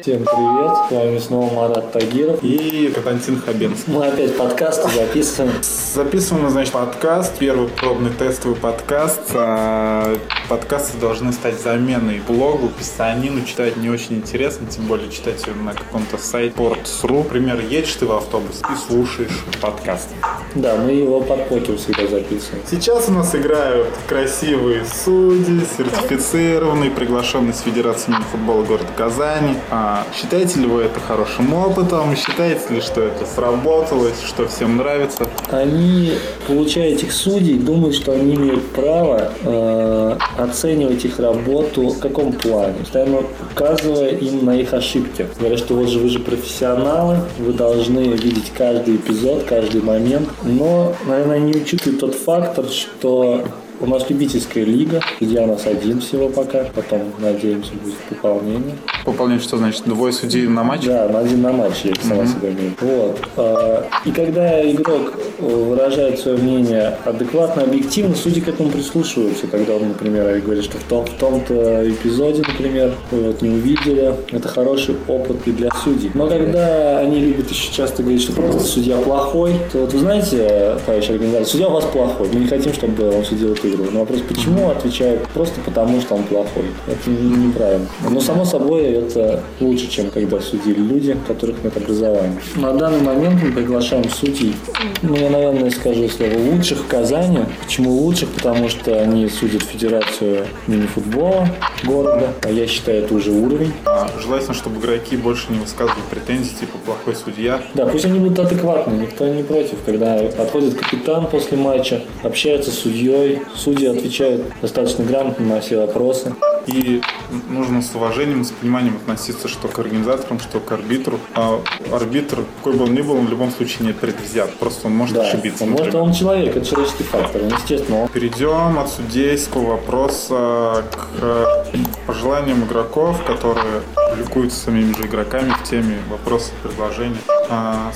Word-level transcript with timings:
Всем 0.00 0.22
привет, 0.22 0.76
с 0.88 0.92
вами 0.92 1.18
снова 1.18 1.52
Марат 1.52 1.90
Тагиров. 1.90 2.38
И 2.44 2.88
Константин 2.94 3.40
Хабенский. 3.40 3.92
Мы 3.92 4.06
опять 4.06 4.36
подкасты 4.36 4.88
записываем. 4.94 5.50
Записываем, 5.60 6.48
значит, 6.50 6.72
подкаст, 6.72 7.36
первый 7.36 7.66
пробный 7.66 8.12
тестовый 8.12 8.56
подкаст. 8.56 9.32
А 9.34 10.16
подкасты 10.48 10.98
должны 10.98 11.32
стать 11.32 11.60
заменой 11.60 12.22
блогу, 12.28 12.68
писанину, 12.68 13.44
читать 13.44 13.76
не 13.76 13.90
очень 13.90 14.18
интересно, 14.18 14.68
тем 14.68 14.84
более 14.84 15.10
читать 15.10 15.44
ее 15.44 15.54
на 15.54 15.74
каком-то 15.74 16.16
сайте 16.16 16.54
sports.ru. 16.54 17.24
Например, 17.24 17.58
едешь 17.58 17.96
ты 17.96 18.06
в 18.06 18.12
автобус 18.12 18.62
и 18.72 18.76
слушаешь 18.76 19.44
подкаст. 19.60 20.10
Да, 20.54 20.76
мы 20.76 20.92
его 20.92 21.20
под 21.20 21.48
покер 21.48 21.76
всегда 21.76 22.06
записываем. 22.06 22.62
Сейчас 22.70 23.08
у 23.08 23.12
нас 23.12 23.34
играют 23.34 23.88
красивые 24.06 24.84
судьи, 24.84 25.60
сертифицированные, 25.76 26.92
приглашенные 26.92 27.52
с 27.52 27.62
Федерации 27.62 28.12
футбола 28.30 28.62
города 28.62 28.92
Казани. 28.96 29.56
А 29.72 29.87
считаете 30.14 30.60
ли 30.60 30.66
вы 30.66 30.82
это 30.82 31.00
хорошим 31.00 31.52
опытом? 31.54 32.14
Считаете 32.16 32.74
ли, 32.74 32.80
что 32.80 33.02
это 33.02 33.26
сработалось, 33.26 34.20
что 34.26 34.46
всем 34.48 34.76
нравится? 34.76 35.26
Они, 35.50 36.12
получая 36.46 36.90
этих 36.90 37.12
судей, 37.12 37.58
думают, 37.58 37.94
что 37.94 38.12
они 38.12 38.34
имеют 38.34 38.70
право 38.72 39.32
э, 39.42 40.16
оценивать 40.38 41.04
их 41.04 41.18
работу 41.18 41.88
в 41.88 41.98
каком 41.98 42.32
плане, 42.32 42.74
постоянно 42.80 43.22
указывая 43.52 44.10
им 44.10 44.44
на 44.44 44.56
их 44.56 44.72
ошибки. 44.72 45.26
Говорят, 45.38 45.58
что 45.58 45.74
вот 45.74 45.88
же 45.88 45.98
вы 45.98 46.08
же 46.08 46.18
профессионалы, 46.18 47.18
вы 47.38 47.52
должны 47.52 48.00
видеть 48.00 48.52
каждый 48.56 48.96
эпизод, 48.96 49.44
каждый 49.44 49.82
момент. 49.82 50.28
Но, 50.42 50.94
наверное, 51.06 51.36
они 51.36 51.52
учитывают 51.52 52.00
тот 52.00 52.14
фактор, 52.14 52.66
что 52.66 53.44
у 53.80 53.86
нас 53.86 54.08
любительская 54.08 54.64
лига, 54.64 55.00
где 55.20 55.40
у 55.40 55.46
нас 55.46 55.66
один 55.66 56.00
всего 56.00 56.28
пока, 56.28 56.64
потом, 56.74 57.12
надеемся, 57.18 57.72
будет 57.82 57.96
пополнение. 58.08 58.76
Пополнение 59.04 59.42
что 59.42 59.56
значит? 59.56 59.84
Двое 59.84 60.12
судей 60.12 60.46
на 60.46 60.64
матч? 60.64 60.84
Да, 60.84 61.08
на 61.08 61.20
один 61.20 61.42
на 61.42 61.52
матч, 61.52 61.84
я 61.84 61.94
сама 62.02 62.22
mm-hmm. 62.22 62.38
себя 62.38 62.50
имею. 62.50 62.74
Вот. 62.80 63.20
А, 63.36 63.88
и 64.04 64.10
когда 64.10 64.70
игрок 64.70 65.14
выражает 65.38 66.18
свое 66.18 66.38
мнение 66.38 66.98
адекватно, 67.04 67.62
объективно, 67.62 68.14
судьи 68.14 68.40
к 68.42 68.48
этому 68.48 68.70
прислушиваются, 68.70 69.46
когда 69.46 69.74
он, 69.76 69.88
например, 69.88 70.40
говорит, 70.40 70.64
что 70.64 70.78
в, 70.78 70.84
том, 70.84 71.06
в 71.06 71.12
том-то 71.14 71.88
эпизоде, 71.88 72.42
например, 72.46 72.94
вы 73.10 73.22
вот 73.22 73.42
не 73.42 73.50
увидели, 73.50 74.14
это 74.32 74.48
хороший 74.48 74.96
опыт 75.06 75.36
и 75.46 75.52
для 75.52 75.70
судей. 75.84 76.10
Но 76.14 76.28
когда 76.28 76.98
они 76.98 77.20
любят 77.20 77.50
еще 77.50 77.72
часто 77.72 78.02
говорить, 78.02 78.22
что 78.22 78.32
просто 78.32 78.60
судья 78.60 78.96
плохой, 78.96 79.54
то 79.72 79.78
вот 79.78 79.92
вы 79.92 79.98
знаете, 80.00 80.76
товарищ 80.84 81.10
организатор, 81.10 81.46
судья 81.46 81.68
у 81.68 81.72
вас 81.72 81.84
плохой, 81.84 82.28
мы 82.32 82.40
не 82.40 82.46
хотим, 82.46 82.72
чтобы 82.72 83.10
он 83.10 83.24
судил 83.24 83.52
эту 83.52 83.67
игру. 83.68 83.90
На 83.90 84.00
вопрос, 84.00 84.20
почему, 84.20 84.70
отвечают 84.70 85.26
просто 85.28 85.60
потому, 85.60 86.00
что 86.00 86.14
он 86.14 86.24
плохой. 86.24 86.64
Это 86.86 87.10
неправильно. 87.10 87.86
Но, 88.08 88.20
само 88.20 88.44
собой, 88.44 88.84
это 88.84 89.42
лучше, 89.60 89.88
чем 89.88 90.10
когда 90.10 90.40
судили 90.40 90.80
люди, 90.80 91.16
которых 91.26 91.62
нет 91.62 91.76
образования. 91.76 92.40
На 92.56 92.72
данный 92.72 93.00
момент 93.00 93.42
мы 93.42 93.52
приглашаем 93.52 94.08
судей, 94.08 94.54
ну, 95.02 95.16
я, 95.16 95.30
наверное, 95.30 95.70
скажу 95.70 96.08
слово 96.08 96.38
лучших 96.38 96.78
в 96.78 96.86
Казани. 96.86 97.40
Почему 97.64 97.90
лучших? 97.90 98.28
Потому 98.30 98.68
что 98.68 99.00
они 99.00 99.28
судят 99.28 99.62
Федерацию 99.62 100.46
мини-футбола 100.66 101.48
города, 101.84 102.32
а 102.42 102.50
я 102.50 102.66
считаю, 102.66 103.04
это 103.04 103.14
уже 103.14 103.30
уровень. 103.30 103.72
А, 103.84 104.08
желательно, 104.20 104.54
чтобы 104.54 104.80
игроки 104.80 105.16
больше 105.16 105.46
не 105.50 105.58
высказывали 105.58 106.02
претензий, 106.10 106.54
типа 106.58 106.78
плохой 106.84 107.14
судья. 107.14 107.60
Да, 107.74 107.86
пусть 107.86 108.04
они 108.04 108.18
будут 108.18 108.38
адекватны, 108.38 108.94
никто 108.94 109.26
не 109.28 109.42
против, 109.42 109.78
когда 109.84 110.18
подходит 110.36 110.74
капитан 110.74 111.26
после 111.26 111.56
матча, 111.56 112.02
общается 112.22 112.70
с 112.70 112.78
судьей, 112.78 113.40
судьи 113.58 113.86
отвечают 113.86 114.42
достаточно 114.62 115.04
грамотно 115.04 115.46
на 115.46 115.60
все 115.60 115.78
вопросы. 115.78 116.34
И 116.66 117.00
нужно 117.48 117.80
с 117.80 117.94
уважением, 117.94 118.44
с 118.44 118.50
пониманием 118.50 118.96
относиться 118.96 119.48
что 119.48 119.68
к 119.68 119.78
организаторам, 119.78 120.38
что 120.38 120.60
к 120.60 120.70
арбитру. 120.70 121.18
А 121.34 121.60
арбитр, 121.92 122.44
какой 122.58 122.74
бы 122.74 122.84
он 122.84 122.94
ни 122.94 123.00
был, 123.00 123.16
он 123.16 123.26
в 123.26 123.30
любом 123.30 123.50
случае 123.50 123.86
не 123.86 123.92
предвзят. 123.92 124.52
Просто 124.54 124.88
он 124.88 124.94
может 124.94 125.14
да, 125.14 125.22
ошибиться. 125.22 125.64
Он 125.64 125.70
может, 125.70 125.94
он 125.94 126.12
человек, 126.12 126.56
это 126.56 126.66
человеческий 126.66 127.04
фактор, 127.04 127.42
естественно. 127.42 128.08
Перейдем 128.12 128.78
от 128.78 128.90
судейского 128.90 129.70
вопроса 129.70 130.84
к 130.90 131.66
пожеланиям 132.06 132.64
игроков, 132.64 133.24
которые 133.24 133.82
публикуются 134.10 134.64
самими 134.64 134.92
же 134.94 135.06
игроками 135.06 135.50
в 135.50 135.68
теме 135.68 135.98
вопроса 136.10 136.50
предложения. 136.62 137.16
А, 137.48 137.92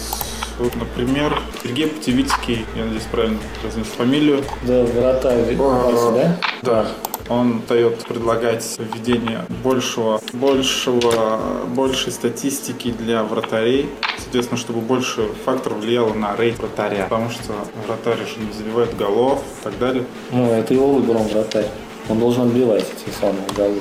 вот, 0.58 0.74
например, 0.76 1.40
Сергей 1.62 1.88
Птевицкий, 1.88 2.64
я 2.76 2.84
надеюсь, 2.84 3.04
правильно 3.10 3.38
произнес 3.60 3.86
фамилию. 3.86 4.44
Да, 4.62 4.84
вратарь, 4.84 5.56
да? 5.56 6.38
Да. 6.62 6.86
Он 7.28 7.62
дает 7.68 8.04
предлагать 8.04 8.64
введение 8.78 9.46
большего, 9.62 10.20
большего, 10.32 11.40
большей 11.68 12.12
статистики 12.12 12.90
для 12.90 13.22
вратарей, 13.22 13.88
соответственно, 14.18 14.58
чтобы 14.58 14.80
больше 14.80 15.28
факторов 15.44 15.78
влияло 15.78 16.12
на 16.12 16.36
рейд 16.36 16.58
вратаря, 16.58 17.04
потому 17.04 17.30
что 17.30 17.54
вратарь 17.86 18.18
же 18.18 18.40
не 18.44 18.52
забивает 18.52 18.96
голов 18.96 19.42
и 19.60 19.64
так 19.64 19.78
далее. 19.78 20.04
Ну, 20.32 20.50
это 20.50 20.74
его 20.74 20.94
выбор, 20.94 21.16
он 21.18 21.28
вратарь. 21.28 21.68
Он 22.08 22.18
должен 22.18 22.42
отбивать 22.42 22.84
эти 23.06 23.14
самые 23.14 23.46
голы. 23.56 23.80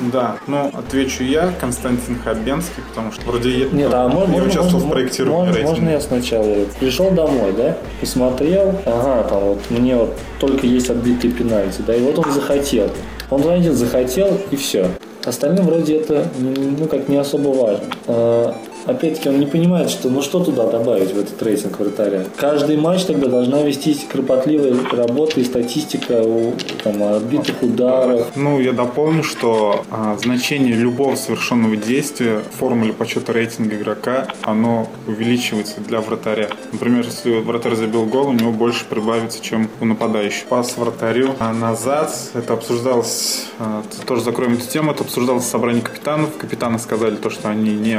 Да, 0.00 0.36
ну 0.46 0.70
отвечу 0.72 1.24
я, 1.24 1.52
Константин 1.60 2.18
Хабенский, 2.22 2.82
потому 2.88 3.12
что 3.12 3.22
вроде 3.26 3.50
я 3.50 3.66
Нет, 3.70 3.90
а 3.92 4.08
можно, 4.08 4.32
не 4.32 4.40
участвовал 4.40 4.72
можно, 4.72 4.88
в 4.88 4.92
проектировании 4.92 5.46
можно, 5.46 5.54
рейтинга. 5.54 5.80
Можно 5.80 5.90
я 5.90 6.00
сначала 6.00 6.64
пришел 6.78 7.10
домой, 7.10 7.52
да, 7.56 7.76
посмотрел, 8.00 8.74
ага, 8.86 9.28
там 9.28 9.40
вот 9.40 9.70
мне 9.70 9.96
вот 9.96 10.16
только 10.38 10.66
есть 10.66 10.88
отбитые 10.88 11.32
пенальти, 11.32 11.82
да, 11.86 11.94
и 11.94 12.00
вот 12.00 12.18
он 12.18 12.32
захотел. 12.32 12.90
Он, 13.30 13.42
знаете, 13.42 13.72
захотел 13.72 14.38
и 14.50 14.56
все. 14.56 14.88
Остальным 15.24 15.66
вроде 15.66 15.96
это, 15.96 16.26
ну, 16.38 16.86
как 16.86 17.08
не 17.08 17.16
особо 17.16 17.48
важно. 17.48 18.54
Опять-таки 18.86 19.28
он 19.28 19.40
не 19.40 19.46
понимает, 19.46 19.90
что 19.90 20.08
ну 20.08 20.22
что 20.22 20.42
туда 20.42 20.66
добавить 20.66 21.12
в 21.12 21.18
этот 21.18 21.42
рейтинг 21.42 21.78
вратаря. 21.78 22.24
Каждый 22.36 22.76
матч 22.76 23.04
тогда 23.04 23.28
должна 23.28 23.62
вестись 23.62 24.06
кропотливая 24.10 24.74
работа 24.92 25.40
и 25.40 25.44
статистика 25.44 26.22
у 26.22 26.54
там, 26.82 27.02
отбитых 27.02 27.62
ударов. 27.62 28.26
Ну, 28.36 28.60
я 28.60 28.72
дополню, 28.72 29.22
что 29.22 29.84
а, 29.90 30.16
значение 30.18 30.74
любого 30.74 31.16
совершенного 31.16 31.76
действия 31.76 32.40
в 32.50 32.58
формуле 32.58 32.92
подсчета 32.92 33.32
рейтинга 33.32 33.76
игрока, 33.76 34.28
оно 34.42 34.88
увеличивается 35.06 35.80
для 35.80 36.00
вратаря. 36.00 36.48
Например, 36.72 37.04
если 37.04 37.40
вратарь 37.40 37.74
забил 37.74 38.06
гол, 38.06 38.28
у 38.28 38.32
него 38.32 38.52
больше 38.52 38.84
прибавится, 38.84 39.42
чем 39.42 39.68
у 39.80 39.84
нападающего. 39.84 40.46
Пас 40.48 40.76
вратарю 40.76 41.34
а 41.38 41.52
назад, 41.52 42.14
это 42.34 42.54
обсуждалось, 42.54 43.46
а, 43.58 43.82
тоже 44.06 44.22
закроем 44.22 44.54
эту 44.54 44.66
тему, 44.66 44.92
это 44.92 45.04
обсуждалось 45.04 45.44
в 45.44 45.48
собрании 45.48 45.80
капитанов. 45.80 46.36
Капитаны 46.36 46.78
сказали 46.78 47.16
то, 47.16 47.30
что 47.30 47.48
они 47.48 47.70
не 47.70 47.94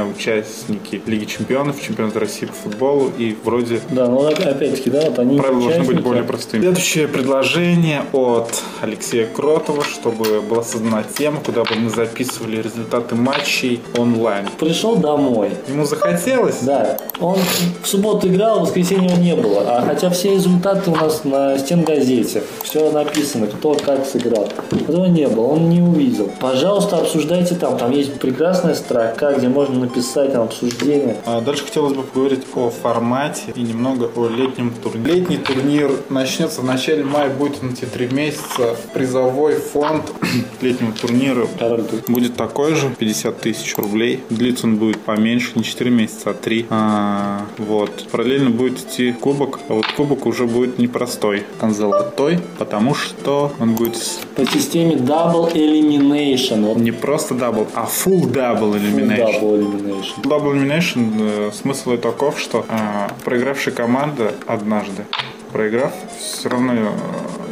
участники 0.70 1.00
Лиги 1.06 1.24
Чемпионов, 1.24 1.80
Чемпионата 1.82 2.20
России 2.20 2.46
по 2.46 2.52
футболу, 2.52 3.10
и 3.18 3.36
вроде 3.44 3.80
Да, 3.90 4.06
но 4.06 4.26
опять-таки, 4.26 4.90
да, 4.90 5.02
вот 5.02 5.18
они 5.18 5.38
правила 5.38 5.60
должны 5.60 5.84
быть 5.84 6.02
более 6.02 6.22
простыми. 6.22 6.62
Следующее 6.62 7.08
предложение 7.08 8.02
от 8.12 8.62
Алексея 8.80 9.26
Кротова, 9.26 9.84
чтобы 9.84 10.40
была 10.42 10.62
создана 10.62 11.02
тема, 11.02 11.40
куда 11.44 11.62
бы 11.64 11.74
мы 11.76 11.90
записывали 11.90 12.62
результаты 12.62 13.14
матчей 13.14 13.80
онлайн. 13.96 14.48
Пришел 14.58 14.96
домой. 14.96 15.50
Ему 15.68 15.84
захотелось? 15.84 16.60
Да, 16.62 16.98
он 17.20 17.38
в 17.82 17.86
субботу 17.86 18.28
играл, 18.28 18.60
в 18.60 18.62
воскресенье 18.62 19.10
его 19.10 19.20
не 19.20 19.34
было. 19.34 19.62
А 19.66 19.82
хотя 19.82 20.10
все 20.10 20.34
результаты 20.34 20.90
у 20.90 20.94
нас 20.94 21.24
на 21.24 21.58
стенгазете. 21.58 22.42
Все 22.62 22.90
написано, 22.90 23.46
кто 23.46 23.74
как 23.74 24.06
сыграл. 24.06 24.48
Этого 24.72 25.06
не 25.06 25.26
было, 25.26 25.46
он 25.46 25.68
не 25.68 25.80
увидел. 25.80 26.30
Пожалуйста, 26.40 26.98
обсуждайте 26.98 27.54
там. 27.54 27.76
Там 27.76 27.90
есть 27.90 28.14
прекрасная 28.20 28.74
строка, 28.74 29.32
где 29.32 29.48
можно 29.48 29.80
написать 29.80 30.32
там 30.32 30.48
обсуждение. 30.60 31.16
А 31.26 31.40
дальше 31.40 31.64
хотелось 31.64 31.94
бы 31.94 32.02
поговорить 32.02 32.44
о 32.54 32.70
формате 32.70 33.52
и 33.54 33.62
немного 33.62 34.10
о 34.14 34.28
летнем 34.28 34.72
турнире. 34.82 35.14
Летний 35.14 35.38
турнир 35.38 35.90
начнется 36.08 36.60
в 36.60 36.64
начале 36.64 37.04
мая, 37.04 37.30
будет 37.30 37.62
на 37.62 37.70
эти 37.70 37.84
три 37.84 38.08
месяца. 38.08 38.76
Призовой 38.92 39.56
фонд 39.56 40.12
летнего 40.60 40.92
турнира 40.92 41.46
будет 42.08 42.36
такой 42.36 42.74
же, 42.74 42.90
50 42.98 43.40
тысяч 43.40 43.76
рублей. 43.76 44.22
Длиться 44.30 44.66
он 44.66 44.76
будет 44.76 45.00
поменьше, 45.00 45.52
не 45.54 45.64
4 45.64 45.90
месяца, 45.90 46.30
а 46.30 46.34
3. 46.34 46.66
А, 46.70 47.46
вот. 47.58 48.08
Параллельно 48.10 48.50
будет 48.50 48.78
идти 48.80 49.12
кубок, 49.12 49.60
а 49.68 49.74
вот 49.74 49.86
кубок 49.96 50.26
уже 50.26 50.46
будет 50.46 50.78
непростой, 50.78 51.44
а 51.60 51.70
золотой, 51.70 52.38
потому 52.58 52.94
что 52.94 53.52
он 53.58 53.74
будет 53.74 53.96
По 54.40 54.46
системе 54.46 54.94
Double 54.94 55.52
Elimination. 55.52 56.64
Вот 56.64 56.78
не 56.78 56.92
просто 56.92 57.34
double, 57.34 57.66
а 57.74 57.84
full 57.84 58.22
double 58.22 58.72
elimination. 58.72 59.18
Double 59.18 59.60
Elimination. 59.60 60.22
Double 60.22 60.54
Elimination 60.54 61.12
э, 61.18 61.52
смысл 61.52 61.98
таков, 61.98 62.40
что 62.40 62.64
э, 62.66 63.08
проигравшая 63.22 63.74
команда 63.74 64.32
однажды, 64.46 65.04
проиграв, 65.52 65.92
все 66.18 66.48
равно 66.48 66.72
э, 66.72 66.88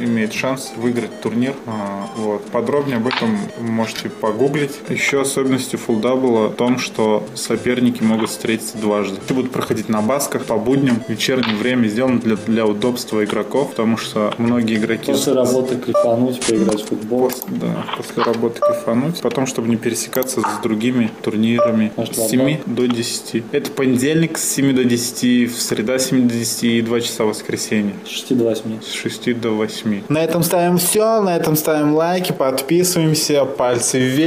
имеет 0.00 0.32
шанс 0.32 0.72
выиграть 0.76 1.20
турнир. 1.20 1.54
А, 1.66 2.08
вот. 2.16 2.44
Подробнее 2.46 2.98
об 2.98 3.06
этом 3.06 3.38
можете 3.60 4.08
погуглить. 4.08 4.72
Еще 4.88 5.20
особенностью 5.20 5.78
фулдабла 5.78 6.48
в 6.48 6.54
том, 6.54 6.78
что 6.78 7.26
соперники 7.34 8.02
могут 8.02 8.30
встретиться 8.30 8.78
дважды. 8.78 9.20
Ты 9.26 9.34
будут 9.34 9.52
проходить 9.52 9.88
на 9.88 10.00
басках 10.02 10.44
по 10.44 10.56
будням, 10.56 11.02
вечернее 11.08 11.56
время 11.56 11.88
сделано 11.88 12.20
для, 12.20 12.36
для 12.36 12.66
удобства 12.66 13.24
игроков, 13.24 13.70
потому 13.70 13.96
что 13.96 14.34
многие 14.38 14.76
игроки... 14.76 15.12
После 15.12 15.32
работы 15.32 15.76
кайфануть, 15.76 16.40
поиграть 16.40 16.82
в 16.82 16.86
футбол. 16.86 17.32
Да, 17.48 17.84
после 17.96 18.22
работы 18.22 18.60
кайфануть. 18.60 19.20
Потом, 19.20 19.46
чтобы 19.46 19.68
не 19.68 19.76
пересекаться 19.76 20.40
с 20.40 20.62
другими 20.62 21.10
турнирами. 21.22 21.92
Может, 21.96 22.16
с 22.16 22.28
7 22.28 22.58
до 22.66 22.86
10. 22.86 23.44
Это 23.52 23.70
понедельник 23.70 24.38
с 24.38 24.48
7 24.54 24.74
до 24.74 24.84
10, 24.84 25.50
в 25.50 25.60
среда 25.60 25.98
с 25.98 26.08
7 26.08 26.28
до 26.28 26.34
10 26.34 26.64
и 26.64 26.82
2 26.82 27.00
часа 27.00 27.24
воскресенье. 27.24 27.94
С 28.04 28.08
6 28.08 28.36
до 28.36 28.44
8. 28.44 28.82
С 28.82 28.92
6 28.92 29.40
до 29.40 29.50
8. 29.50 29.87
На 30.08 30.18
этом 30.18 30.42
ставим 30.42 30.78
все, 30.78 31.20
на 31.20 31.36
этом 31.36 31.56
ставим 31.56 31.94
лайки, 31.94 32.32
подписываемся, 32.32 33.44
пальцы 33.44 33.98
вверх. 33.98 34.18